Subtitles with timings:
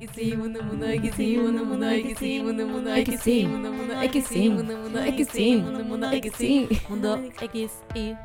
[0.00, 5.56] Mundo, mundo XY, mundo, mundo XY, mundo, mundo XY, mundo, mundo XY, mundo, mundo XY,
[5.62, 7.18] mundo, mundo XY, mundo
[7.52, 8.16] XY.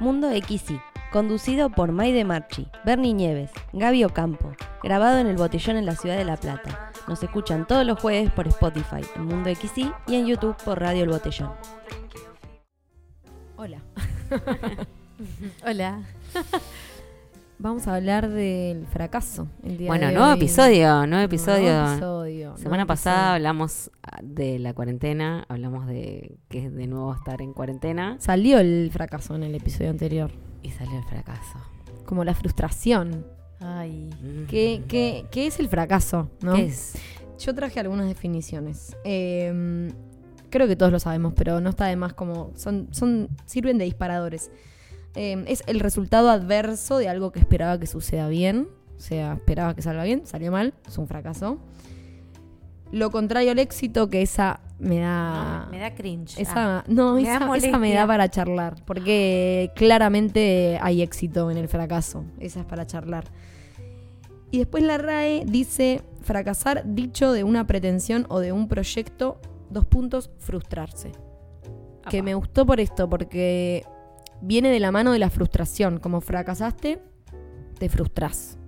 [0.00, 0.80] Mundo XY,
[1.12, 6.16] conducido por Maide Marchi, Bernie Nieves, Gaby Ocampo, grabado en el Botellón en la ciudad
[6.16, 6.90] de La Plata.
[7.06, 11.02] Nos escuchan todos los jueves por Spotify, en Mundo XY y en YouTube por Radio
[11.02, 11.52] El Botellón.
[13.58, 13.82] Hola.
[15.62, 16.00] Hola.
[17.60, 20.36] Vamos a hablar del fracaso el día Bueno, de nuevo hoy.
[20.36, 21.72] episodio, nuevo episodio.
[21.72, 23.34] Nuevo episodio, Semana nuevo pasada episodio.
[23.34, 23.90] hablamos
[24.22, 29.34] de la cuarentena, hablamos de que es de nuevo estar en cuarentena Salió el fracaso
[29.34, 30.30] en el episodio anterior.
[30.62, 31.58] y salió el fracaso.
[32.06, 33.26] Como la frustración.
[33.60, 34.08] Ay.
[34.48, 36.30] ¿Qué, qué, qué es el fracaso?
[36.42, 36.54] ¿no?
[36.54, 36.94] ¿Qué es?
[37.40, 38.96] Yo traje algunas definiciones.
[39.04, 39.92] Eh,
[40.48, 42.52] creo que todos lo sabemos, pero no está de más como.
[42.54, 44.50] Son, son, sirven de disparadores.
[45.20, 48.68] Eh, es el resultado adverso de algo que esperaba que suceda bien.
[48.96, 51.58] O sea, esperaba que salga bien, salió mal, es un fracaso.
[52.92, 55.66] Lo contrario al éxito, que esa me da.
[55.72, 56.38] Me da cringe.
[56.38, 61.66] Esa, no, me da esa, me da para charlar, porque claramente hay éxito en el
[61.66, 62.24] fracaso.
[62.38, 63.24] Esa es para charlar.
[64.52, 69.84] Y después la RAE dice fracasar dicho de una pretensión o de un proyecto, dos
[69.84, 71.10] puntos, frustrarse.
[72.08, 73.84] Que me gustó por esto, porque
[74.40, 75.98] viene de la mano de la frustración.
[75.98, 77.00] Como fracasaste,
[77.78, 78.58] te frustras.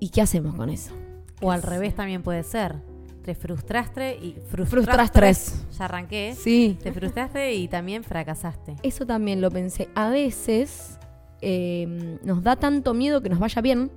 [0.00, 0.92] ¿Y qué hacemos con eso?
[1.40, 2.76] O al revés también puede ser.
[3.22, 5.64] Te frustraste y Frustras tres.
[5.78, 6.34] Ya arranqué.
[6.38, 6.76] Sí.
[6.82, 8.76] Te frustraste y también fracasaste.
[8.82, 9.88] Eso también lo pensé.
[9.94, 10.98] A veces
[11.40, 13.90] eh, nos da tanto miedo que nos vaya bien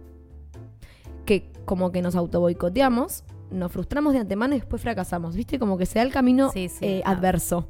[1.25, 5.35] que como que nos autoboicoteamos, nos frustramos de antemano y después fracasamos.
[5.35, 5.59] ¿Viste?
[5.59, 6.85] Como que se da el camino Sí, sí.
[6.85, 7.67] eh, adverso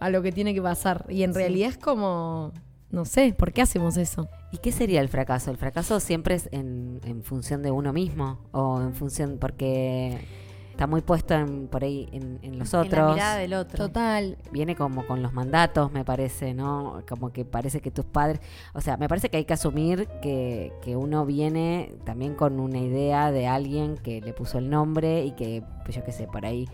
[0.00, 1.04] a lo que tiene que pasar.
[1.08, 1.38] Y en Sí.
[1.38, 2.52] realidad es como,
[2.90, 4.28] no sé, ¿por qué hacemos eso?
[4.50, 5.50] ¿Y qué sería el fracaso?
[5.50, 10.18] El fracaso siempre es en, en función de uno mismo o en función porque
[10.70, 13.14] está muy puesto en, por ahí en, en los En la otros.
[13.14, 13.86] mirada del otro.
[13.86, 14.38] Total.
[14.50, 17.02] Viene como con los mandatos, me parece, ¿no?
[17.08, 18.40] Como que parece que tus padres,
[18.72, 22.78] o sea, me parece que hay que asumir que, que uno viene también con una
[22.78, 26.46] idea de alguien que le puso el nombre y que, pues yo qué sé, por
[26.46, 26.66] ahí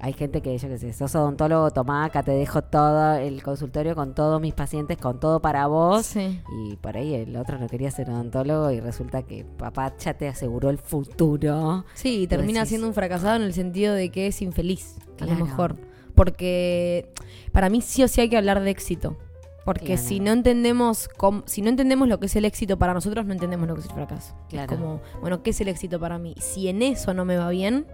[0.00, 3.94] hay gente que, yo qué sé, sos odontólogo, tomá acá, te dejo todo el consultorio
[3.94, 6.06] con todos mis pacientes, con todo para vos.
[6.06, 6.40] Sí.
[6.64, 10.28] Y por ahí el otro no quería ser odontólogo y resulta que papá ya te
[10.28, 11.84] aseguró el futuro.
[11.94, 15.26] Sí, y termina decís- siendo un fracasado en el sentido de que es infeliz, a
[15.26, 15.76] lo mejor.
[16.14, 17.12] Porque
[17.52, 19.16] para mí sí o sí hay que hablar de éxito.
[19.64, 20.02] Porque Claro.
[20.02, 23.32] si no entendemos cómo- si no entendemos lo que es el éxito para nosotros, no
[23.34, 24.34] entendemos lo que es el fracaso.
[24.48, 24.72] Claro.
[24.72, 26.34] Es como, bueno, ¿qué es el éxito para mí?
[26.38, 27.86] Si en eso no me va bien,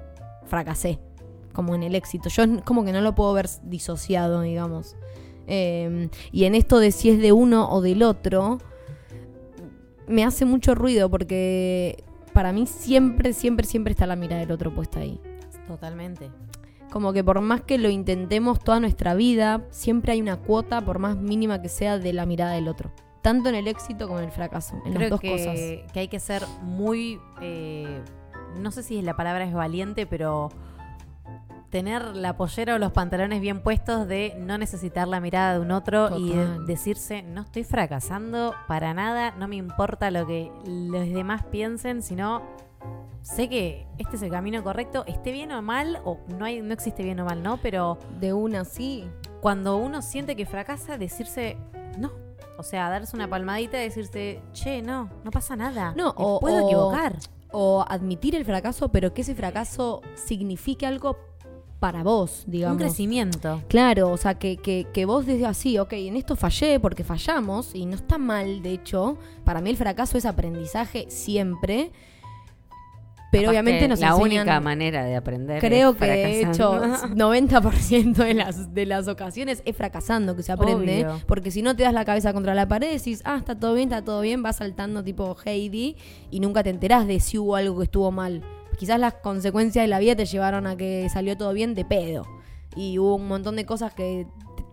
[0.44, 1.00] fracasé.
[1.56, 2.28] Como en el éxito.
[2.28, 4.94] Yo como que no lo puedo ver disociado, digamos.
[5.46, 8.58] Eh, y en esto de si es de uno o del otro,
[10.06, 14.74] me hace mucho ruido porque para mí siempre, siempre, siempre está la mirada del otro
[14.74, 15.18] puesta ahí.
[15.66, 16.28] Totalmente.
[16.92, 20.98] Como que por más que lo intentemos toda nuestra vida, siempre hay una cuota, por
[20.98, 22.90] más mínima que sea, de la mirada del otro.
[23.22, 24.76] Tanto en el éxito como en el fracaso.
[24.84, 25.54] En Creo las dos que, cosas.
[25.92, 27.18] que hay que ser muy.
[27.40, 28.02] eh,
[28.60, 30.50] no sé si la palabra es valiente, pero
[31.76, 35.70] tener la pollera o los pantalones bien puestos de no necesitar la mirada de un
[35.72, 41.06] otro y de- decirse no estoy fracasando para nada, no me importa lo que los
[41.08, 42.42] demás piensen, sino
[43.20, 46.72] sé que este es el camino correcto, esté bien o mal, o no hay, no
[46.72, 47.58] existe bien o mal, ¿no?
[47.58, 49.06] Pero De una sí.
[49.42, 51.58] cuando uno siente que fracasa, decirse
[51.98, 52.10] no.
[52.58, 55.92] O sea, darse una palmadita y decirse, che, no, no pasa nada.
[55.94, 57.16] No, me o- puedo o- equivocar.
[57.52, 61.16] O admitir el fracaso, pero que ese fracaso signifique algo
[61.78, 62.76] para vos, digamos.
[62.76, 63.62] Un crecimiento.
[63.68, 67.74] Claro, o sea, que, que, que vos desde así, ok, en esto fallé porque fallamos
[67.74, 69.18] y no está mal, de hecho.
[69.44, 71.92] Para mí el fracaso es aprendizaje siempre.
[73.32, 74.42] Pero Capaz obviamente nos la enseñan...
[74.42, 77.26] única manera de aprender Creo es que de hecho fracasando.
[77.30, 81.04] 90% de las, de las ocasiones es fracasando que se aprende.
[81.04, 81.20] Obvio.
[81.26, 83.90] Porque si no te das la cabeza contra la pared, decís, ah, está todo bien,
[83.90, 85.96] está todo bien, vas saltando tipo Heidi
[86.30, 88.42] y nunca te enterás de si hubo algo que estuvo mal.
[88.76, 92.26] Quizás las consecuencias de la vida te llevaron a que salió todo bien de pedo.
[92.74, 94.26] Y hubo un montón de cosas que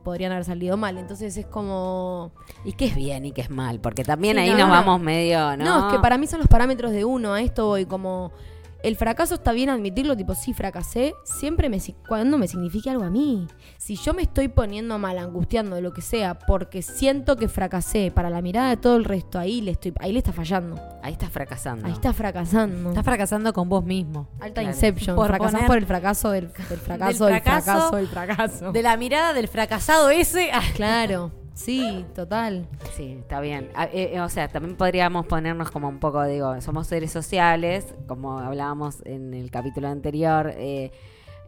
[0.04, 0.98] podrían haber salido mal.
[0.98, 2.32] Entonces es como...
[2.66, 3.80] ¿Y qué es bien y qué es mal?
[3.80, 4.74] Porque también Sí, ahí no, nos no.
[4.74, 5.64] vamos medio, ¿no?
[5.64, 7.34] No, es que para mí son los parámetros de uno.
[7.34, 8.32] A esto voy como.
[8.84, 13.10] El fracaso está bien admitirlo, tipo, sí, fracasé, siempre me, cuando me signifique algo a
[13.10, 13.48] mí.
[13.78, 18.12] Si yo me estoy poniendo mal, angustiando de lo que sea, porque siento que fracasé
[18.14, 20.76] para la mirada de todo el resto, ahí le estoy, ahí le está fallando.
[21.02, 21.88] Ahí estás fracasando.
[21.88, 22.90] Ahí está fracasando.
[22.90, 24.28] Estás fracasando con vos mismo.
[24.42, 24.76] Alta Claro.
[24.76, 25.16] Inception.
[25.16, 28.72] Por Fracasás poner- por el fracaso del, del fracaso, Del del fracaso, fracaso, del fracaso.
[28.74, 30.52] De la mirada del fracasado ese.
[30.76, 31.32] Claro.
[31.54, 32.68] Sí, total.
[32.94, 33.70] Sí, está bien.
[33.76, 37.94] Ah, eh, eh, o sea, también podríamos ponernos como un poco, digo, somos seres sociales,
[38.08, 40.92] como hablábamos en el capítulo anterior, eh,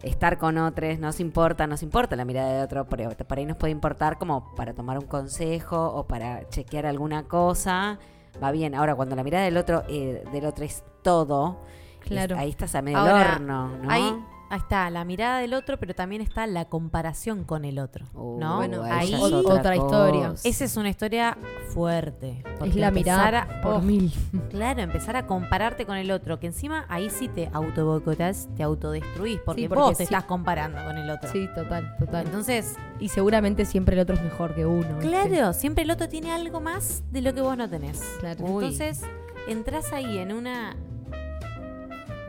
[0.04, 3.57] estar con otros nos importa, nos importa la mirada de otro, pero por ahí nos
[3.57, 7.98] puede importar como para tomar un consejo o para chequear alguna cosa.
[8.44, 8.75] Va bien.
[8.75, 11.58] Ahora, cuando la mirada del otro, eh, del otro es todo,
[12.04, 12.38] es- Claro.
[12.38, 13.90] ahí estás a medio Ahora, horno, ¿no?
[14.50, 18.06] Ahí está la mirada del otro, pero también está la comparación con el otro.
[18.14, 18.58] Uh, ¿no?
[18.58, 20.34] bueno, ahí es otra historia.
[20.44, 21.38] esa es una historia
[21.70, 22.44] fuerte.
[22.64, 24.12] Es la mirada a- por oh, mil.
[24.50, 29.40] Claro, empezar a compararte con el otro, que encima ahí sí te autoboicotás, te autodestruís,
[29.46, 31.30] porque, Sí, porque vos te estás comparando con el otro.
[31.32, 32.26] Sí, total, total.
[32.26, 35.00] Entonces, y seguramente siempre el otro es mejor que uno.
[35.00, 38.00] claro, siempre el otro tiene algo más de lo que vos no tenés.
[38.20, 38.46] Claro.
[38.46, 39.02] Entonces,
[39.48, 40.76] entras ahí en una...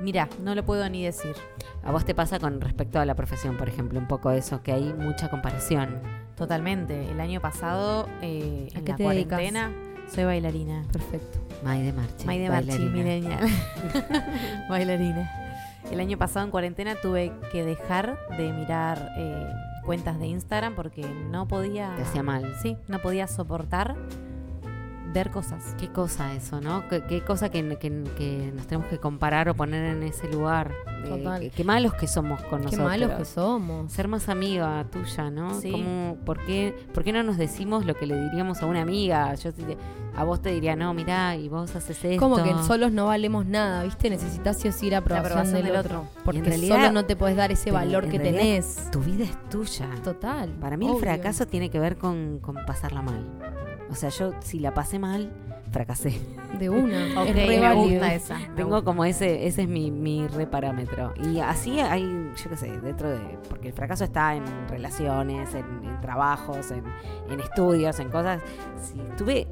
[0.03, 1.35] Mira, no lo puedo ni decir.
[1.83, 4.73] ¿A vos te pasa con respecto a la profesión, por ejemplo, un poco eso, que
[4.73, 6.01] hay mucha comparación?
[6.37, 7.11] Totalmente.
[7.11, 9.39] El año pasado, eh, ¿A en qué la te dedicas?
[9.39, 9.73] cuarentena,
[10.13, 10.85] soy bailarina.
[10.93, 11.39] Perfecto.
[11.65, 12.27] May de Marchi.
[12.27, 12.93] May de Marchi, bailarina.
[12.93, 13.47] millennial.
[14.69, 15.31] bailarina.
[15.91, 19.49] El año pasado en cuarentena tuve que dejar de mirar eh,
[19.85, 21.95] cuentas de Instagram porque no podía...
[21.97, 22.55] Te hacía mal.
[22.61, 23.95] Sí, no podía soportar
[25.31, 25.75] cosas.
[25.79, 26.87] Qué cosa eso, ¿no?
[26.89, 30.73] Qué, qué cosa que, que- que nos tenemos que comparar o poner en ese lugar.
[31.03, 31.41] De- Total.
[31.41, 32.87] Qué, qué malos que somos con Qué nosotros.
[32.89, 33.93] malos que somos.
[33.93, 35.61] Ser más amiga tuya, ¿no?
[35.61, 35.73] Sí.
[36.25, 39.35] ¿por, qué, ¿Por qué no nos decimos lo que le diríamos a una amiga?
[39.35, 39.51] Yo
[40.17, 42.21] a vos te diría, no, mirá, y vos haces esto.
[42.21, 44.09] Como que solos no valemos nada, ¿viste?
[44.11, 45.99] Necesitas sí o sí la aprobación, aprobación del, del otro.
[46.01, 46.23] otro.
[46.25, 48.91] Porque en realidad- solo no te puedes dar ese valor en que realidad tenés.
[48.91, 49.89] Tu vida es tuya.
[50.03, 50.49] Total.
[50.61, 53.25] Para mí el fracaso tiene que ver con, con pasarla mal.
[53.91, 55.33] O sea, yo si la pasé mal,
[55.71, 56.21] fracasé.
[56.59, 57.07] De una.
[57.23, 58.39] Ok, es re me gusta esa.
[58.39, 58.85] me Tengo gusta.
[58.85, 61.13] como ese, ese es mi, mi reparámetro.
[61.23, 62.03] Y así hay,
[62.37, 63.39] yo qué sé, dentro de.
[63.49, 66.85] Porque el fracaso está en relaciones, en, en trabajos, en,
[67.31, 68.43] en estudios, en cosas.
[68.83, 69.47] Si tuve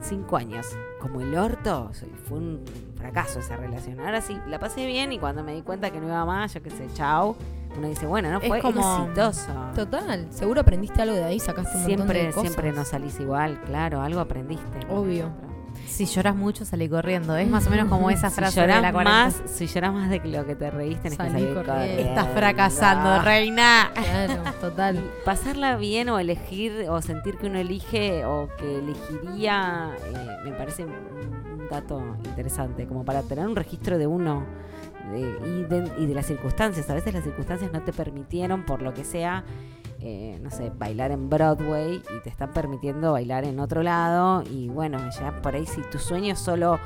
[0.00, 0.66] cinco años
[1.00, 1.90] como el orto,
[2.24, 2.64] fue un
[2.96, 4.00] fracaso esa relación.
[4.00, 6.62] Ahora sí, la pasé bien y cuando me di cuenta que no iba más, yo
[6.62, 7.36] qué sé, chao.
[7.76, 9.52] Uno dice, bueno, no Es fue como- exitoso.
[9.74, 10.26] Total.
[10.30, 12.42] Seguro aprendiste algo de ahí, sacaste un montón de Siempre, cosas.
[12.52, 14.80] siempre no salís igual, claro, algo aprendiste.
[14.90, 15.30] Obvio.
[15.86, 17.36] Si lloras mucho, salí corriendo.
[17.36, 20.10] Es más o menos como esa Si frase de llorás la más, si llorás más
[20.10, 21.72] de lo que te reíste, tenés Salí que salir corriendo.
[21.72, 22.02] corriendo.
[22.08, 23.90] Estás fracasando, reina.
[23.94, 24.96] Claro, total.
[24.96, 30.52] Y pasarla bien o elegir o sentir que uno elige o que elegiría eh, me
[30.52, 34.44] parece un dato interesante como para tener un registro de uno
[35.08, 36.88] de- y, de, y de las circunstancias.
[36.90, 39.44] A veces las circunstancias no te permitieron por lo que sea
[40.00, 44.42] eh, no sé bailar en Broadway y te están permitiendo bailar en otro lado.
[44.48, 46.78] Y bueno ya por ahí si tu sueño es solo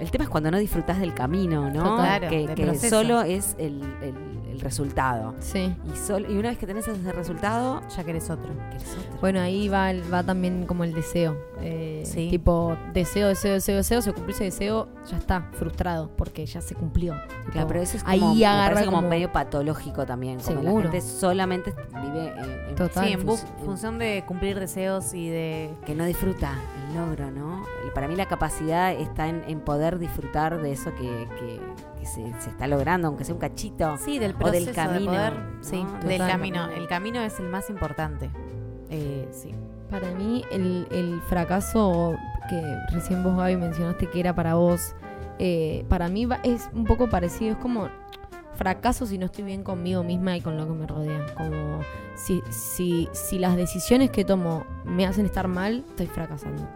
[0.00, 1.82] el tema es cuando no disfrutas del camino, ¿no?
[1.96, 5.34] Total, que que solo es el, el- el resultado.
[5.40, 5.74] Sí.
[5.92, 8.50] Y, sol- y una vez que tenés ese resultado, Ya querés otro.
[8.70, 9.18] querés otro.
[9.20, 11.36] Bueno, ahí va, el- va también como el deseo.
[11.60, 12.28] Eh, Sí.
[12.30, 16.74] Tipo, deseo, deseo, deseo, deseo, se cumplió ese deseo, ya está, frustrado, porque ya se
[16.74, 17.14] cumplió.
[17.14, 20.38] Claro, Tipo, pero eso es ahí como, me agarra como, como- medio patológico también.
[20.40, 20.82] Como la Seguro.
[20.90, 23.06] gente solamente vive en, en- Total.
[23.06, 23.20] Sí, en
[23.64, 25.70] función de cumplir deseos y de...
[25.86, 26.52] que no disfruta
[26.90, 27.62] el logro, ¿no?
[27.94, 31.60] Para mí la capacidad está en, en poder disfrutar de eso que, que-
[32.04, 33.96] que se, se está logrando, aunque sea un cachito.
[33.98, 35.32] Sí, del O proceso del camino, de poder.
[35.38, 35.64] ¿no?
[35.64, 36.68] Sí, del camino.
[36.70, 38.30] El camino es el más importante.
[38.90, 39.54] Eh, sí.
[39.90, 42.14] Para mí, el, el fracaso
[42.48, 42.62] que
[42.92, 44.94] recién vos, Gaby, mencionaste que era para vos,
[45.38, 47.52] eh, para mí va- es un poco parecido.
[47.52, 47.88] Es como
[48.54, 51.26] fracaso si no estoy bien conmigo misma y con lo que me rodea.
[51.36, 51.80] Como
[52.16, 56.66] si, si, si las decisiones que tomo me hacen estar mal, estoy fracasando.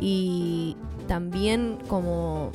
[0.00, 0.76] Y
[1.06, 2.50] también como...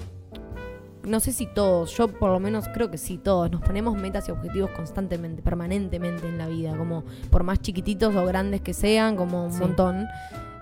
[1.05, 4.29] No sé si todos, yo por lo menos creo que sí, todos, nos ponemos metas
[4.29, 9.15] y objetivos constantemente, permanentemente en la vida, como por más chiquititos o grandes que sean,
[9.17, 9.59] como un Sí.
[9.59, 10.05] montón.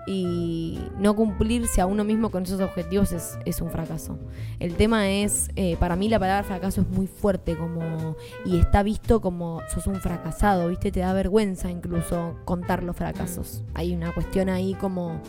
[0.04, 4.18] Y no cumplirse a uno mismo con esos objetivos es, es un fracaso.
[4.58, 8.82] El tema es, eh, para mí la palabra fracaso es muy fuerte como y está
[8.82, 10.90] visto como sos un fracasado, ¿viste?
[10.90, 13.62] Te da vergüenza incluso contar los fracasos.
[13.74, 15.20] Hay una cuestión ahí como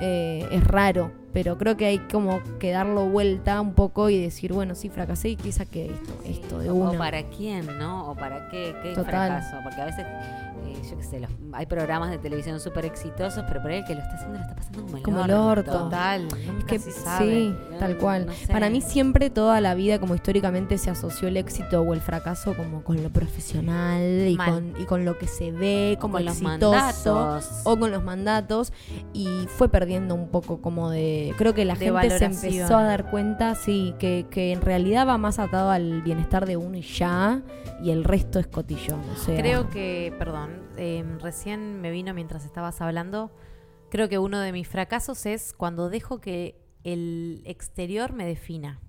[0.00, 4.54] eh, es raro, pero creo que hay como que darlo vuelta un poco y decir,
[4.54, 6.98] bueno, sí, fracasé y quizá que esto, esto de o una.
[6.98, 8.10] para quién, ¿no?
[8.10, 9.04] O para qué, qué Total.
[9.04, 9.56] fracaso.
[9.62, 13.60] Porque a veces, eh, yo qué sé, los- hay programas de televisión súper exitosos, pero
[13.60, 15.72] por ahí el que lo está haciendo lo está pasando como el Como el orto.
[15.72, 16.28] Total.
[16.46, 17.26] Nunca que se sabe.
[17.26, 18.26] sí, No, tal cual.
[18.26, 18.46] no sé.
[18.50, 22.54] Para mí siempre toda la vida, como históricamente se asoció el éxito o el fracaso
[22.56, 26.40] como con lo profesional y, con, y con lo que se ve como con los
[26.40, 27.50] mandatos.
[27.64, 28.72] o con los mandatos
[29.12, 32.84] y fue perdiendo un poco como de creo que la De gente se empezó a
[32.84, 36.82] dar cuenta sí que, que en realidad va más atado al bienestar de uno y
[36.82, 37.42] ya
[37.82, 42.44] y el resto es cotillón o sea, Creo que, perdón, eh, recién me vino mientras
[42.44, 43.30] estabas hablando
[43.88, 48.80] Creo que uno de mis fracasos es cuando dejo que el exterior me defina.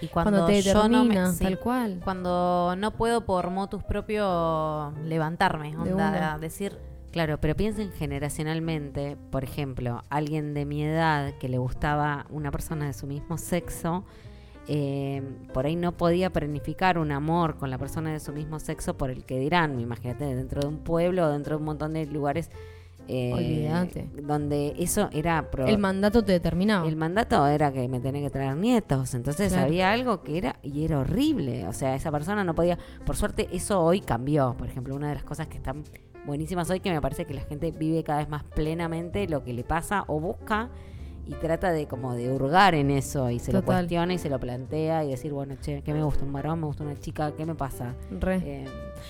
[0.00, 2.00] Y cuando, Cuando, te yo no me, sí, tal cual.
[2.02, 6.76] cuando no puedo por motus propio levantarme, onda, decir,
[7.14, 12.86] Claro, pero piensen generacionalmente, por ejemplo, alguien de mi edad que le gustaba una persona
[12.88, 14.02] de su mismo sexo,
[14.66, 18.96] eh, por ahí no podía planificar un amor con la persona de su mismo sexo
[18.96, 22.04] por el que dirán, imagínate, dentro de un pueblo o dentro de un montón de
[22.06, 22.50] lugares
[23.06, 24.08] eh, Olvídate.
[24.20, 25.48] donde eso era...
[25.68, 26.88] El mandato te determinaba.
[26.88, 29.66] el mandato era que me tenía que traer nietos, entonces Claro.
[29.66, 33.48] había algo que era y era horrible, o sea, esa persona no podía, por suerte
[33.52, 35.84] eso hoy cambió, por ejemplo, una de las cosas que están
[36.26, 39.52] buenísimas hoy que me parece que la gente vive cada vez más plenamente lo que
[39.52, 40.70] le pasa o busca
[41.26, 44.38] y trata de como de hurgar en eso y se lo cuestiona y se lo
[44.38, 46.24] plantea y decir, bueno, che, ¿qué me gusta?
[46.24, 46.60] ¿Un varón?
[46.60, 47.32] ¿Me gusta una chica?
[47.32, 47.94] ¿Qué me pasa?
[48.10, 48.42] Re.
[48.44, 48.64] Eh,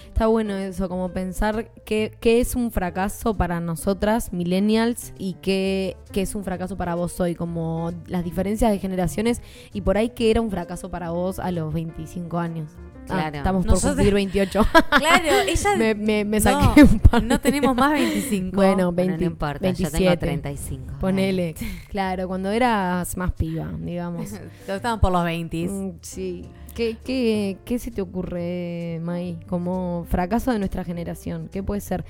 [0.08, 5.96] Está bueno eso, como pensar qué, qué es un fracaso para nosotras, millennials, y qué,
[6.12, 9.42] qué es un fracaso para vos hoy, como las diferencias de generaciones,
[9.72, 12.70] y por ahí qué era un fracaso para vos a los 25 años.
[13.04, 13.36] Ah, Claro.
[13.38, 14.66] estamos por Nosotras- cumplir 28.
[14.98, 17.22] claro, ella me, me, me no, saqué un par.
[17.22, 18.56] no tenemos más 25.
[18.56, 19.98] Bueno, bueno, 20, no importa, 27.
[19.98, 20.94] yo tengo 35.
[21.00, 21.54] Ponele.
[21.88, 24.30] Claro, cuando eras más piba, digamos.
[24.68, 25.68] Estamos por los 20.
[25.68, 26.44] Mm, Sí.
[26.74, 31.48] ¿Qué, qué, ¿Qué se te ocurre, Mai, como fracaso de nuestra generación?
[31.52, 32.04] ¿Qué puede ser?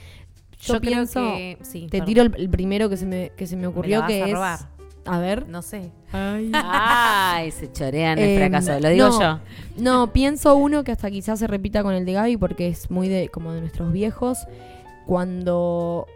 [0.59, 1.83] Yo, Yo, creo pienso, que sí.
[1.83, 2.07] te perdón.
[2.07, 4.33] tiro el, el primero que se me, que se me Me ocurrió, vas que es...
[4.33, 4.59] robar.
[5.07, 5.47] A ver.
[5.49, 5.91] No sé.
[6.13, 9.21] Ay, se chorean el Em, fracaso, lo digo no.
[9.21, 9.39] yo.
[9.77, 13.09] No, pienso uno que hasta quizás se repita con el de Gaby porque es muy
[13.09, 14.39] de como de nuestros viejos.
[15.07, 16.07] Cuando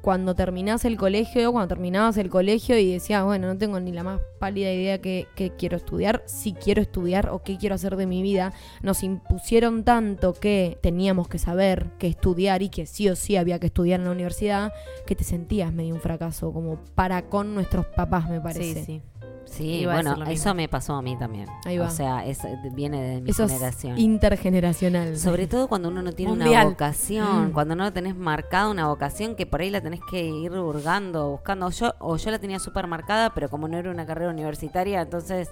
[0.00, 4.02] cuando terminás el colegio, cuando terminabas el colegio y decías, bueno, no tengo ni la
[4.02, 8.06] más pálida idea que, que quiero estudiar, si quiero estudiar o qué quiero hacer de
[8.06, 8.52] mi vida,
[8.82, 13.58] nos impusieron tanto que teníamos que saber que estudiar y que sí o sí había
[13.58, 14.72] que estudiar en la universidad,
[15.06, 18.84] que te sentías medio un fracaso, como para con nuestros papás, me parece.
[18.84, 19.02] Sí, sí.
[19.50, 21.46] Sí, Iba bueno, eso me pasó a mí también.
[21.64, 21.86] Ahí va.
[21.86, 22.40] O sea, es,
[22.72, 23.98] viene de mi Eso es generación.
[23.98, 25.16] intergeneracional.
[25.18, 27.52] Sobre todo cuando uno no tiene una vocación, Mm.
[27.52, 31.70] cuando no tenés marcada una vocación que por ahí la tenés que ir hurgando, buscando.
[31.70, 35.50] Yo, o yo la tenía súper marcada, pero como no era una carrera universitaria, entonces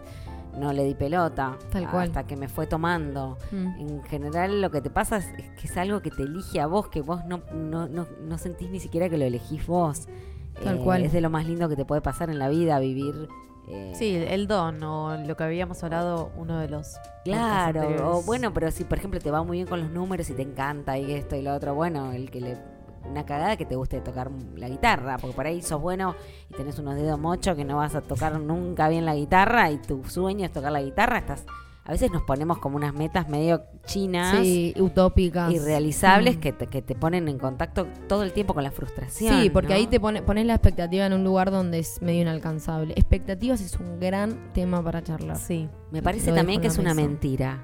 [0.59, 1.57] no le di pelota.
[1.71, 2.09] Tal cual.
[2.09, 3.37] Hasta que me fue tomando.
[3.51, 3.81] Mm.
[3.81, 6.67] En general lo que te pasa es, es que es algo que te elige a
[6.67, 10.07] vos, que vos no, no, no, no sentís ni siquiera que lo elegís vos.
[10.07, 11.05] Eh, Tal cual.
[11.05, 13.29] Es de lo más lindo que te puede pasar en la vida, vivir.
[13.69, 18.53] Eh, Sí, el don o lo que habíamos hablado uno de los Claro, o bueno,
[18.55, 21.13] pero si por ejemplo te va muy bien con los números y te encanta y
[21.13, 22.77] esto y lo otro, bueno, el que le
[23.09, 26.17] una cagada que te guste tocar la guitarra, porque por ahí sos bueno
[26.51, 29.79] y tenés unos dedos mochos que no vas a tocar nunca bien la guitarra y
[29.79, 31.45] tu sueño es tocar la guitarra, estás
[31.87, 35.53] a veces nos ponemos como unas metas medio chinas Sí, utópicas.
[35.53, 36.41] irrealizables Mm.
[36.41, 39.41] que, te, que te ponen en contacto todo el tiempo con la frustración.
[39.41, 39.75] Sí, porque ¿no?
[39.77, 42.93] ahí te pone, pones la expectativa en un lugar donde es medio inalcanzable.
[42.97, 45.37] Expectativas es un gran tema para charlar.
[45.37, 45.69] Sí.
[45.93, 47.09] Me parece Lo también que es una mesa.
[47.09, 47.63] mentira.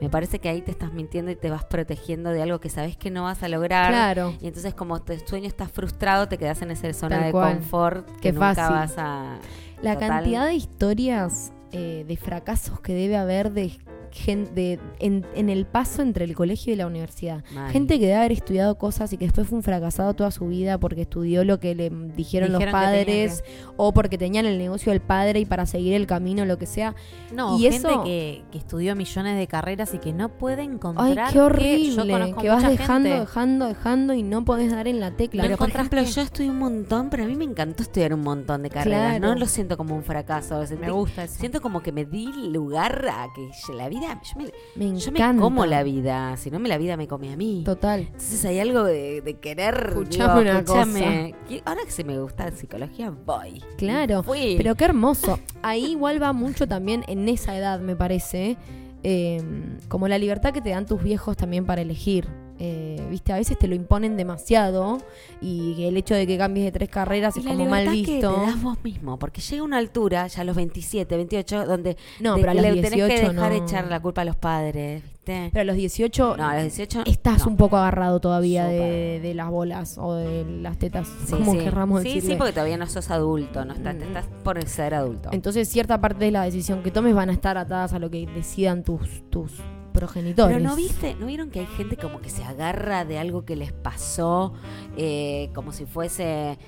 [0.00, 2.96] Me parece que ahí te estás mintiendo y te vas protegiendo de algo que sabes
[2.98, 3.90] que no vas a lograr.
[3.90, 4.34] Claro.
[4.40, 7.54] Y entonces como tu sueño está frustrado, te quedas en esa zona Tal de cual.
[7.54, 8.74] confort que Qué nunca fácil.
[8.74, 9.38] vas a...
[9.80, 10.08] La Total.
[10.10, 13.78] cantidad de historias eh, de fracasos que debe haber de
[14.12, 17.44] gente en, en el paso entre el colegio y la universidad.
[17.54, 17.70] Mal.
[17.72, 20.78] Gente que debe haber estudiado cosas y que después fue un fracasado toda su vida
[20.78, 23.44] porque estudió lo que le dijeron, los que padres
[23.76, 26.94] o porque tenían el negocio del padre y para seguir el camino, lo que sea.
[27.32, 31.18] No, Y gente eso- que, que estudió millones de carreras y que no puede encontrar.
[31.18, 32.34] Ay, qué horrible.
[32.40, 35.42] Que vas dejando, gente- dejando, dejando y no podés dar en la tecla.
[35.44, 38.62] Pero por ejemplo, yo estudié un montón, pero a mí me encantó estudiar un montón
[38.62, 39.18] de carreras.
[39.18, 39.34] Claro.
[39.34, 40.66] No lo siento como un fracaso.
[40.66, 41.38] sentí- Me gusta eso.
[41.38, 43.99] Siento como que me di lugar a que la vida...
[44.00, 44.44] Yo me,
[44.76, 45.32] me yo encanta.
[45.34, 47.62] me como la vida, si no me la vida me come a mí.
[47.64, 48.00] Total.
[48.00, 49.88] Entonces hay algo de, de querer.
[49.90, 53.62] Escuchame una escuchame, que- Ahora que se me gusta psicología, voy.
[53.76, 54.54] Claro, Fui.
[54.56, 55.38] Pero qué hermoso.
[55.62, 58.56] Ahí igual va mucho también en esa edad, me parece.
[59.02, 59.42] eh,
[59.88, 62.28] como la libertad que te dan tus viejos también para elegir.
[62.58, 64.98] Eh, Viste, a veces te lo imponen demasiado
[65.42, 68.12] y el hecho de que cambies de tres carreras Y es como mal visto.
[68.12, 71.96] que te das vos mismo, porque llega una altura, ya a los 27, 28, donde
[72.20, 73.64] No, pero a los le 18 tenés que dejar no.
[73.66, 75.50] echar la culpa a los padres, ¿viste?
[75.52, 77.50] Pero a los 18 no, a los 18 estás no.
[77.52, 81.58] un poco agarrado todavía de, las bolas o de las tetas, Sí, como sí.
[81.58, 82.30] querramos Sí, decirle.
[82.30, 84.02] sí, porque todavía no sos adulto, no estás, Mm.
[84.02, 85.28] estás por ser adulto.
[85.32, 88.26] Entonces cierta parte de la decisión que tomes van a estar atadas a lo que
[88.26, 89.52] decidan tus, tus
[89.90, 90.56] progenitores.
[90.56, 93.56] Pero no viste, ¿no vieron que hay gente como que se agarra de algo que
[93.56, 94.52] les pasó,
[94.96, 96.58] eh, como si fuese,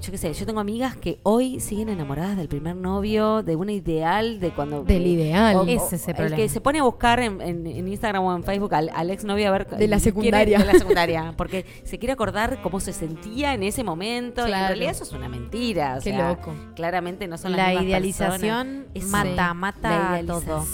[0.00, 3.72] yo qué sé, yo tengo amigas que hoy siguen enamoradas del primer novio, de una
[3.72, 4.84] ideal, de cuando...
[4.84, 5.56] Del ideal.
[5.56, 6.36] o- Ese es el el problema.
[6.36, 9.24] que se pone a buscar en, en- en Instagram o en Facebook al, al ex
[9.24, 9.66] novio a ver...
[9.66, 10.58] De la quiere- secundaria.
[10.58, 14.42] de la secundaria, porque se quiere acordar cómo se sentía en ese momento.
[14.46, 15.94] y en realidad eso es una mentira.
[15.98, 16.52] o Qué sea, loco.
[16.76, 19.10] Claramente no son las La mismas idealización personas.
[19.10, 19.56] mata, Sí.
[19.56, 20.64] mata La todo.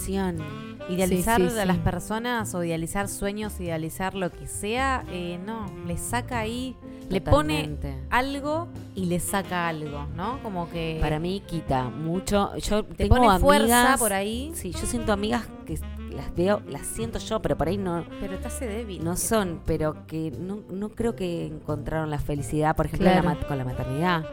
[0.88, 5.66] Idealizar Sí, sí, a las personas o idealizar sueños, idealizar lo que sea, eh, no,
[5.86, 6.76] le saca ahí,
[7.08, 7.76] le pone
[8.10, 10.42] algo y le saca algo, ¿no?
[10.42, 12.54] Como que Para mí quita mucho.
[12.58, 15.78] Yo te tengo pone amigas, fuerza por ahí, Sí, yo siento amigas que
[16.14, 19.02] las veo, las siento yo, pero por ahí no, pero te hace débil.
[19.02, 23.58] no son, pero que no, no creo que encontraron la felicidad, por ejemplo, la con
[23.58, 24.24] la maternidad.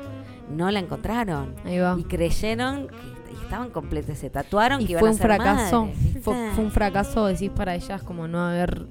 [0.50, 1.56] No la encontraron.
[1.64, 1.96] Ahí va.
[1.98, 5.28] Y creyeron que y estaban completas, se tatuaron Y que iban fue a un ser
[5.28, 5.86] fracaso.
[5.86, 6.11] madres.
[6.22, 8.88] Fue, fue un fracaso, decís, para ellas como no haber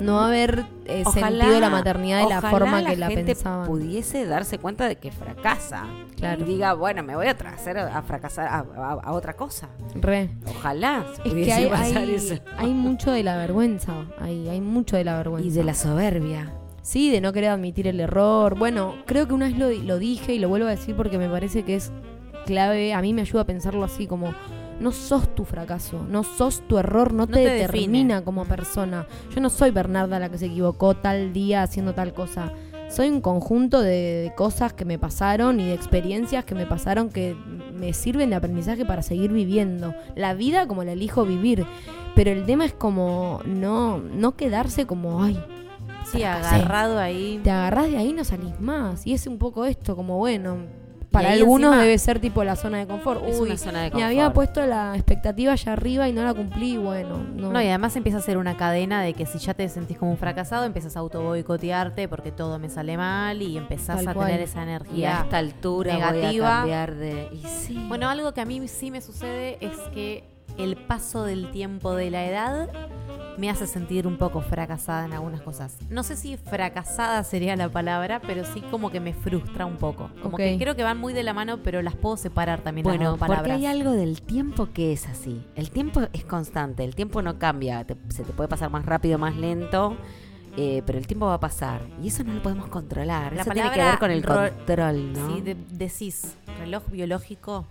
[0.00, 3.66] no haber eh, Ojalá- sentido la maternidad de la forma que la gente pensaban.
[3.66, 5.84] pudiese darse cuenta de que fracasa.
[6.16, 6.42] Claro.
[6.42, 9.68] Y diga, bueno, me voy a hacer a fracasar a, a- a otra cosa.
[9.94, 10.30] Re.
[10.48, 12.34] Ojalá se Es que hay, pasar hay, eso.
[12.58, 13.92] hay mucho de la vergüenza.
[14.20, 15.46] Hay, hay mucho de la vergüenza.
[15.46, 16.52] Y de la soberbia.
[16.82, 18.56] Sí, de no querer admitir el error.
[18.58, 21.28] Bueno, creo que una vez lo, lo dije y lo vuelvo a decir porque me
[21.28, 21.90] parece que es
[22.44, 22.92] clave.
[22.94, 24.34] A mí me ayuda a pensarlo así como
[24.80, 28.22] no sos tu fracaso, no sos tu error, no, No te, te determina define.
[28.24, 29.06] como persona.
[29.34, 32.52] Yo no soy Bernarda la que se equivocó tal día haciendo tal cosa.
[32.88, 33.90] Soy un conjunto de,
[34.22, 37.34] de cosas que me pasaron y de experiencias que me pasaron que
[37.74, 39.92] me sirven de aprendizaje para seguir viviendo.
[40.14, 41.66] La vida como la elijo vivir.
[42.14, 45.38] Pero el tema es como no, no quedarse como, ay,
[46.04, 47.40] Sí, agarrado ahí.
[47.42, 49.04] te agarrás de ahí y no salís más.
[49.06, 50.58] Y es un poco esto, como bueno,
[51.22, 53.22] para algunos encima- debe ser tipo la zona de confort.
[53.26, 54.06] Es Uy, una zona de me confort.
[54.10, 57.50] había puesto la expectativa allá arriba y no la cumplí, bueno, no.
[57.52, 60.10] No, y además empieza a ser una cadena de que si ya te sentís como
[60.12, 64.14] un fracasado, empiezas a auto boicotearte porque todo me sale mal y empezás Tal a
[64.14, 64.26] cual.
[64.28, 65.20] tener esa Y a energía.
[65.24, 66.50] esta altura voy a negativa.
[66.58, 67.28] cambiar de...
[67.32, 67.84] Y sí.
[67.88, 70.24] Bueno, algo que a mí sí me sucede es que
[70.58, 72.68] el paso del tiempo de la edad
[73.38, 75.76] me hace sentir un poco fracasada en algunas cosas.
[75.90, 80.08] No sé si fracasada sería la palabra, pero sí como que me frustra un poco.
[80.22, 82.96] Como que creo que van muy de la mano, pero las puedo separar también las
[82.96, 83.56] Bueno, porque palabras.
[83.58, 85.44] hay algo del tiempo que es así.
[85.54, 87.84] El tiempo es constante, el tiempo no cambia.
[87.84, 89.98] Te- se te puede pasar más rápido, más lento,
[90.56, 91.82] eh, pero el tiempo va a pasar.
[92.02, 93.34] Y eso no lo podemos controlar.
[93.34, 95.34] La eso tiene que ver con el ro- control, ¿no?
[95.34, 97.66] Sí, de- decís reloj biológico.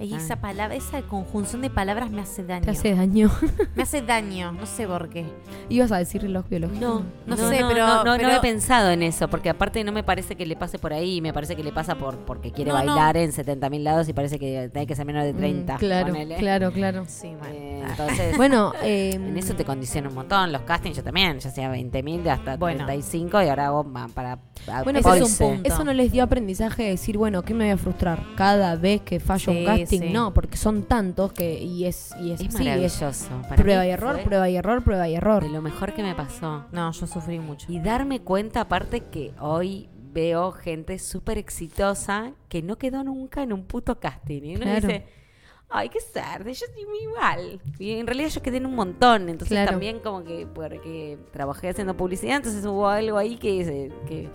[0.00, 0.16] Y Ah.
[0.16, 2.64] esa palabra, esa conjunción de palabras me hace daño.
[2.64, 3.30] Te hace daño.
[3.76, 5.26] Me hace daño, no sé por qué.
[5.68, 6.80] Ibas a decir reloj biológico.
[6.80, 9.92] No, No sé, pero- no, no, no pero- he pensado en eso, porque aparte no
[9.92, 12.70] me parece que le pase por ahí, me parece que le pasa por porque quiere
[12.72, 12.86] No, no.
[12.86, 15.74] bailar en 70.000 lados y parece que hay que ser menor de 30.
[15.74, 16.36] Mm, claro, ponele.
[16.36, 17.04] claro, claro.
[17.06, 17.50] Sí, mal.
[17.52, 20.50] Eh, entonces, Bueno, eh, en eso te condiciona un montón.
[20.50, 22.86] Los castings yo también, ya sea 20.000 de hasta Bueno.
[22.86, 24.32] 35 y ahora hago para...
[24.68, 25.68] a- Bueno, Ese pero es un punto.
[25.68, 28.22] eso no les dio aprendizaje de decir, bueno, ¿qué me voy a frustrar?
[28.36, 30.10] Cada vez que fallo Sí, un casting, sí.
[30.12, 33.10] no, porque son tantos que y es y es, Es es maravilloso.
[33.42, 35.42] Para prueba y error, prueba y error, prueba y error.
[35.42, 36.64] De lo mejor que me pasó.
[36.72, 37.66] No, yo sufrí mucho.
[37.70, 43.52] Y darme cuenta, aparte, que hoy veo gente súper exitosa que no quedó nunca en
[43.52, 44.42] un puto casting.
[44.42, 44.88] Y uno Claro.
[44.88, 45.04] dice,
[45.68, 47.60] ay, qué tarde, yo estoy muy mal.
[47.78, 49.28] Y en realidad yo quedé en un montón.
[49.28, 49.70] Entonces Claro.
[49.70, 54.28] también como que porque trabajé haciendo publicidad, entonces hubo algo ahí que, se- que,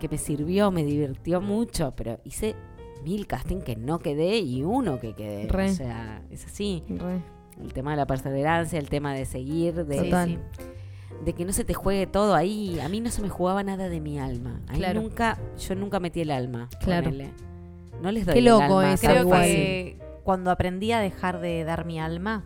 [0.00, 1.92] que me sirvió, me divirtió mucho.
[1.94, 2.56] Pero hice
[3.02, 5.48] mil castings que no quedé y uno que quedé.
[5.48, 5.70] Re.
[5.70, 6.82] O sea, es así.
[6.88, 7.20] Re.
[7.60, 10.38] El tema de la perseverancia, el tema de seguir, de, Total.
[11.24, 12.80] de que no se te juegue todo ahí.
[12.80, 14.60] A mí no se me jugaba nada de mi alma.
[14.68, 15.02] Ahí Claro.
[15.02, 16.68] nunca, yo nunca metí el alma.
[16.80, 17.04] Claro.
[17.04, 17.30] ponele.
[18.00, 21.40] No les doy Qué el loco alma eso, tan Creo que cuando aprendí a dejar
[21.40, 22.44] de dar mi alma,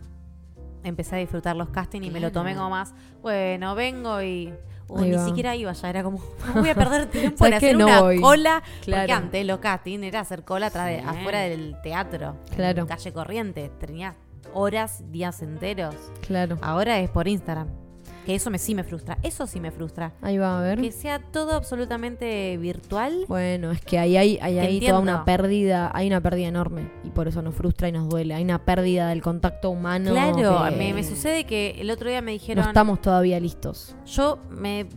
[0.83, 4.53] empecé a disfrutar los castings y me lo tomé como más, bueno, vengo y...
[4.89, 5.25] o Ahí ni va.
[5.25, 6.19] siquiera iba ya, era como,
[6.53, 8.21] no voy a perder tiempo en hacer No una voy.
[8.21, 8.63] cola.
[8.85, 11.03] Porque antes los castings era hacer cola atrás de, Sí.
[11.05, 12.35] afuera del teatro.
[12.55, 12.81] Claro.
[12.81, 13.71] En calle corriente.
[13.79, 14.15] Tenía
[14.53, 15.95] horas, días enteros.
[16.25, 16.57] Claro.
[16.61, 17.67] Ahora es por Instagram.
[18.27, 19.17] Que eso me sí me frustra.
[19.23, 20.11] Eso sí me frustra.
[20.21, 20.81] Ahí va a ver.
[20.81, 23.23] Que sea todo absolutamente virtual.
[23.29, 24.87] Bueno, es que ahí hay, ahí entiendo.
[24.87, 28.33] toda una pérdida, hay una pérdida enorme y por eso nos frustra y nos duele.
[28.33, 30.11] Hay una pérdida del contacto humano.
[30.11, 33.95] claro, me, me sucede que el otro día me No dijeron, estamos todavía listos.
[34.05, 34.89] yo me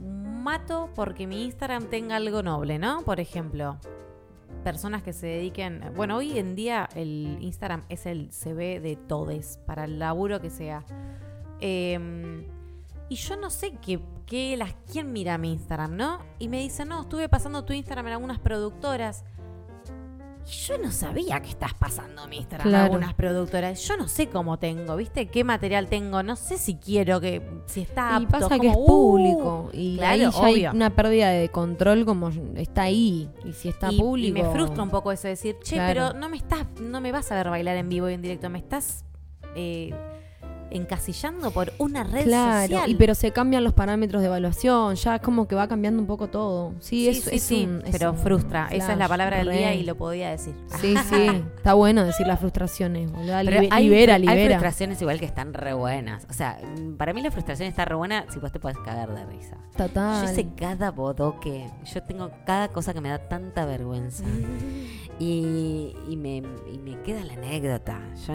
[0.43, 3.03] mato porque mi Instagram tenga algo noble, ¿no?
[3.03, 3.79] Por ejemplo,
[4.64, 9.61] personas que se dediquen, bueno, hoy en día el Instagram es el CV de todes,
[9.66, 10.85] para el laburo que sea.
[11.61, 12.45] Eh,
[13.11, 16.20] y yo no sé qué, qué las, quién mira mi Instagram, ¿no?
[16.38, 19.25] Y me dicen, no, estuve pasando tu Instagram en algunas productoras.
[20.66, 22.85] yo no sabía que estás pasando mi Instagram Claro.
[22.85, 23.81] algunas productoras.
[23.87, 25.27] Yo no sé cómo tengo, ¿viste?
[25.29, 26.23] ¿Qué material tengo?
[26.23, 28.38] No sé si quiero que, si está Y apto.
[28.38, 29.70] pasa que es como, uh, público.
[29.73, 33.29] Y claro, ahí ya hay una pérdida de control como está ahí.
[33.44, 34.38] Y si está y, público.
[34.38, 36.09] y me frustra un poco eso de decir, che, Claro.
[36.11, 38.49] pero no me estás, no me vas a ver bailar en vivo y en directo,
[38.51, 39.05] me estás
[39.55, 39.92] eh,
[40.70, 42.90] encasillando por una red Claro, social.
[42.90, 46.06] y pero se cambian los parámetros de evaluación, ya es como que va cambiando un
[46.06, 46.72] poco todo.
[46.80, 48.68] Sí, sí, es, sí, es sí, un- es pero un frustra.
[48.70, 50.54] Esa es la palabra del día y lo podía decir.
[50.80, 53.37] Sí, sí, está bueno decir las frustraciones, boludo.
[53.37, 54.56] Hay, libera, hay libera.
[54.56, 56.26] frustraciones igual que están re buenas.
[56.30, 59.14] O sea, mm, para mí la frustración está re buena si vos te puedes cagar
[59.14, 59.56] de risa.
[59.76, 60.26] Total.
[60.26, 64.24] Yo sé cada bodoque, yo tengo cada cosa que me da tanta vergüenza.
[65.22, 66.38] Y, y me,
[66.72, 68.00] y me queda la anécdota.
[68.26, 68.33] Yo,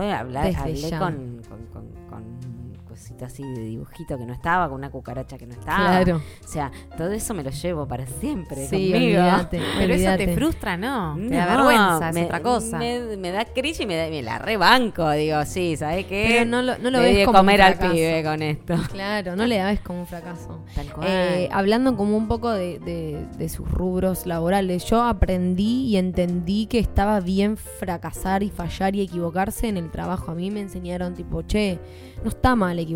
[0.00, 0.98] hablé ya.
[1.00, 2.59] con, con, con,
[3.00, 6.02] cosito así de dibujito que no estaba, con una cucaracha que no estaba.
[6.02, 6.20] Claro.
[6.44, 9.22] O sea, todo eso me lo llevo para siempre Sí, conmigo.
[9.78, 11.14] Pero eso te frustra, ¿no?
[11.16, 12.76] Te No, da vergüenza, es me, otra cosa.
[12.78, 15.10] Me, me da crisis y me, da- me la rebanco.
[15.12, 16.26] Digo, sí, ¿sabes qué?
[16.28, 18.74] Pero no lo, no lo ves de como comer un al pibe con esto.
[18.92, 20.62] Claro, no le ves como un fracaso.
[20.74, 21.06] Tal cual.
[21.10, 26.66] Eh, hablando como un poco de, de- de sus rubros laborales, yo aprendí y entendí
[26.66, 30.32] que estaba bien fracasar y fallar y equivocarse en el trabajo.
[30.32, 31.78] A mí me enseñaron tipo, che,
[32.22, 32.89] no está mal equivocarse,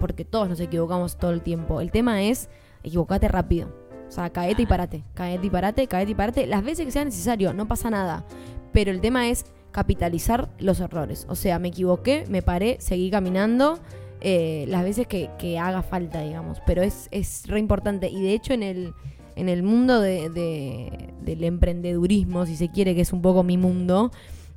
[0.00, 1.80] porque todos nos equivocamos todo el tiempo.
[1.80, 2.48] El tema es
[2.82, 3.68] equivocate rápido.
[4.08, 6.46] O sea, caete y parate, caete y parate, caete y parate.
[6.46, 8.24] Las veces que sea necesario, no pasa nada.
[8.72, 11.26] Pero el tema es capitalizar los errores.
[11.28, 13.78] O sea, me equivoqué, me paré, seguí caminando
[14.20, 16.60] eh, las veces que, que haga falta, digamos.
[16.66, 18.08] Pero es, es re importante.
[18.08, 18.94] Y de hecho, en el,
[19.36, 23.58] en el mundo de- de- del emprendedurismo, si se quiere, que es un poco mi
[23.58, 24.10] mundo,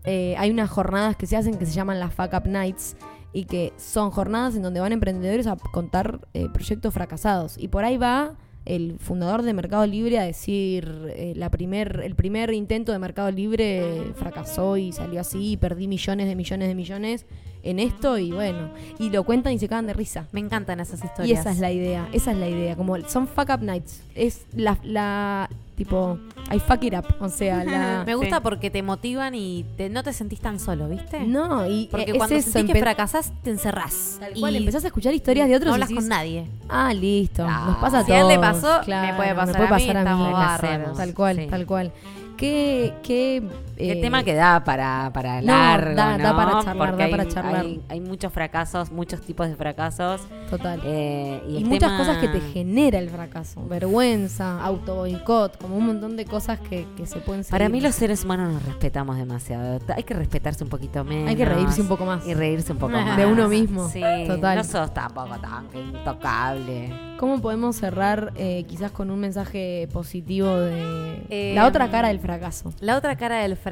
[0.06, 2.96] eh, hay unas jornadas que se hacen que se llaman las Fuck Up Nights.
[3.34, 7.58] Y que son jornadas en donde van emprendedores a contar eh, proyectos fracasados.
[7.58, 12.16] Y por ahí va el fundador de Mercado Libre a decir eh, la primer, el
[12.16, 16.76] primer intento de Mercado Libre fracasó y salió así y perdí millones de millones de
[16.76, 17.26] millones
[17.64, 20.28] en esto y bueno, y lo cuentan y se cagan de risa.
[20.32, 21.28] Me encantan esas historias.
[21.28, 24.46] Y esa es la idea, esa es la idea, como son fuck up nights, es
[24.56, 26.18] la, la tipo,
[26.54, 28.04] I fuck it up, o sea, la...
[28.06, 28.42] Me gusta Sí.
[28.44, 31.22] porque te motivan y te- no te sentís tan solo, ¿viste?
[31.22, 34.18] No, y Porque es cuando eso, sentís que fracasás, te encerrás.
[34.20, 36.48] Tal Y empezás a escuchar historias de otros no y hablas decís, con nadie.
[36.70, 37.46] Ah, listo.
[37.48, 38.20] Ah, Nos pasa a si todos.
[38.20, 40.86] a él le pasó, me puede pasar puede a mí, pasar a mí.
[40.98, 41.48] Tal cual, Sí.
[41.48, 41.92] tal cual.
[42.38, 43.44] ¿Qué, qué,
[43.88, 47.06] Qué eh, tema que da para, para no, largo, da- da para charlar, Porque da
[47.06, 47.62] hay, para charlar.
[47.66, 50.22] Hay, hay muchos fracasos, muchos tipos de fracasos.
[50.50, 50.80] Total.
[50.84, 53.66] eh, y muchas tema- cosas que te genera el fracaso.
[53.68, 57.52] Vergüenza, auto boicot, como un montón de cosas que, que se pueden seguir.
[57.52, 59.80] Para mí los seres humanos nos respetamos demasiado.
[59.96, 61.30] Hay que respetarse un poquito menos.
[61.30, 62.26] Hay que reírse un poco más.
[62.28, 63.20] Y reírse un poco De más.
[63.26, 63.88] uno mismo.
[63.90, 64.58] Sí, Total.
[64.58, 66.94] no sos tampoco tan intocable.
[67.18, 72.20] ¿Cómo podemos cerrar eh, quizás con un mensaje positivo de Eh, la otra cara del
[72.20, 72.74] fracaso?
[72.80, 73.71] La otra cara del fracaso.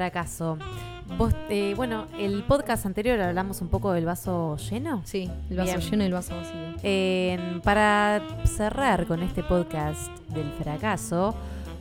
[1.18, 5.02] Vos, eh, bueno, el podcast anterior hablamos un poco del vaso lleno.
[5.04, 5.90] Sí, el vaso Bien.
[5.90, 6.54] lleno y el vaso vacío.
[6.82, 11.34] Eh, para cerrar con este podcast del fracaso,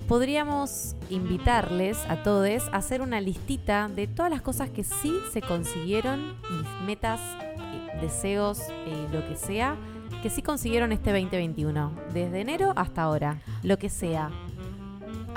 [0.09, 5.41] podríamos invitarles a todos a hacer una listita de todas las cosas que sí se
[5.41, 9.75] consiguieron y metas, eh, deseos, eh, lo que sea,
[10.23, 14.31] que sí consiguieron este 2021, desde enero hasta ahora, lo que sea.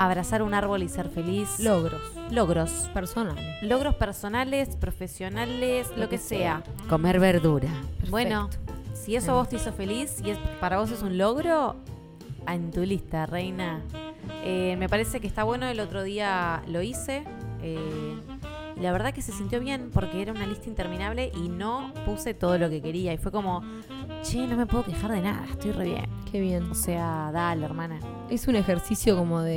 [0.03, 1.59] Abrazar un árbol y ser feliz.
[1.59, 2.89] Logros logros.
[2.93, 3.43] personales.
[3.61, 6.63] Logros personales, profesionales, lo, que sea.
[6.89, 7.69] Comer verdura.
[8.09, 8.49] Bueno,
[8.93, 11.75] si eso a vos te hizo feliz y es, para vos es un logro,
[12.47, 13.81] en tu lista, reina.
[14.43, 17.23] Eh, me parece que está bueno, el otro día lo hice.
[17.61, 18.15] eh,
[18.75, 22.33] y la verdad que se sintió bien porque era una lista interminable y no puse
[22.33, 23.13] todo lo que quería.
[23.13, 23.61] Y fue como,
[24.23, 26.05] che, no me puedo quejar de nada, estoy re bien.
[26.31, 26.63] Qué bien.
[26.71, 27.99] O sea, dale, hermana.
[28.29, 29.51] Es un ejercicio como de,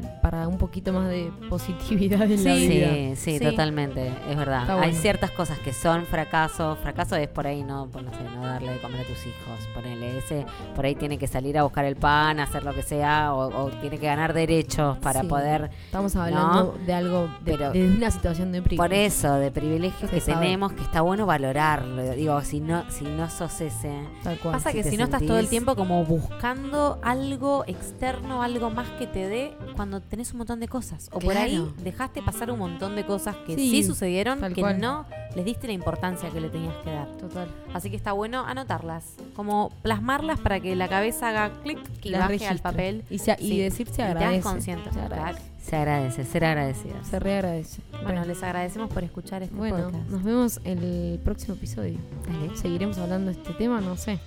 [0.00, 2.86] de- para un poquito más de positividad en la vida.
[2.90, 3.44] Sí, sí, Sí.
[3.44, 4.78] totalmente, es verdad.
[4.80, 6.76] Hay ciertas cosas que son fracaso.
[6.82, 9.68] Fracaso es por ahí no, pues, no sé, no darle de comer a tus hijos.
[9.74, 13.34] Ponele ese, por ahí tiene que salir a buscar el pan, hacer lo que sea,
[13.34, 15.26] o, o tiene que ganar derechos para Sí.
[15.26, 15.70] poder.
[15.84, 18.82] Estamos hablando de algo, de, Pero- de una situación de privilegio.
[18.82, 20.40] Por eso, de privilegios Se que sabe.
[20.46, 22.02] tenemos, que está bueno valorarlo.
[22.12, 23.92] Digo, si no, si no sos ese.
[24.22, 24.54] Tal cual.
[24.54, 28.11] Pasa si que si no estás todo el tiempo como buscando algo externo,
[28.42, 31.08] algo más que te dé cuando tenés un montón de cosas.
[31.12, 34.80] O por ahí dejaste pasar un montón de cosas que sí, Sí, sucedieron, que cual.
[34.80, 37.08] no les diste la importancia que le tenías que dar.
[37.16, 37.48] Total.
[37.74, 42.28] Así que está bueno anotarlas, como plasmarlas para que la cabeza haga clic y Las
[42.28, 43.04] baje al papel.
[43.10, 43.58] Y, se- y Sí.
[43.60, 44.42] decir se Y te agradece.
[44.42, 44.92] consciente.
[44.92, 45.42] Se agradece.
[45.62, 47.06] Se agradece, ser agradecidos.
[47.06, 47.80] Se reagradece.
[48.02, 50.08] Bueno, les agradecemos por escuchar este Bueno, podcast.
[50.10, 51.98] nos vemos en el próximo episodio.
[52.26, 52.56] Dale.
[52.56, 53.80] ¿Seguiremos hablando de este tema?
[53.80, 54.18] No sé.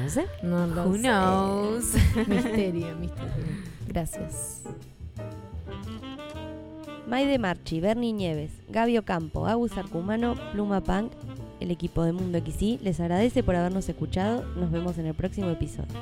[0.00, 0.26] No sé.
[0.42, 1.02] No lo Who sé.
[1.02, 1.94] knows?
[2.28, 3.44] Misterio, misterio.
[3.88, 4.62] Gracias.
[7.06, 11.12] Maide Marchi, Bernie Nieves, Gaby Ocampo, Agus Arcumano, Pluma Punk,
[11.60, 14.44] el equipo de Mundo XY les agradece por habernos escuchado.
[14.56, 15.92] Nos vemos en el próximo episodio.